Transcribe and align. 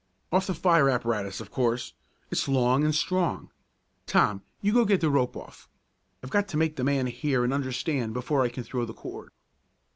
"Off 0.31 0.47
the 0.47 0.55
fire 0.55 0.89
apparatus, 0.89 1.39
of 1.41 1.51
course. 1.51 1.93
It's 2.31 2.47
long 2.47 2.83
and 2.83 2.95
strong. 2.95 3.51
Tom, 4.07 4.41
you 4.59 4.73
go 4.73 4.83
get 4.83 4.99
the 4.99 5.11
rope 5.11 5.37
off; 5.37 5.69
I've 6.23 6.31
got 6.31 6.47
to 6.47 6.57
make 6.57 6.75
the 6.75 6.83
man 6.83 7.05
hear 7.05 7.43
and 7.43 7.53
understand 7.53 8.15
before 8.15 8.41
I 8.41 8.49
can 8.49 8.63
throw 8.63 8.83
the 8.83 8.95
cord." 8.95 9.29